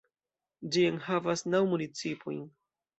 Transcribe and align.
Ĝi 0.75 0.87
enhavas 0.93 1.47
naŭ 1.55 1.63
municipojn. 1.77 2.45